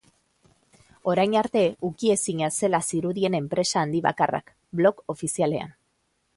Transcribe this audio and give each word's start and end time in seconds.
Orain 1.11 1.35
arte 1.41 1.61
ukiezina 1.89 2.49
zela 2.61 2.81
zirudien 2.87 3.37
enpresa 3.43 3.83
handi 3.85 4.03
bakarrak, 4.11 4.53
blog 4.81 5.07
ofizialean. 5.17 5.81